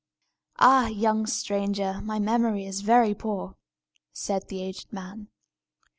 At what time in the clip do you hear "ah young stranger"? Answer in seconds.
0.57-2.01